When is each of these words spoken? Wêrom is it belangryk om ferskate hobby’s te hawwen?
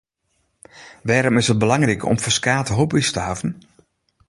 Wêrom 1.07 1.39
is 1.41 1.51
it 1.53 1.61
belangryk 1.63 2.01
om 2.09 2.21
ferskate 2.23 2.73
hobby’s 2.77 3.09
te 3.13 3.21
hawwen? 3.27 3.53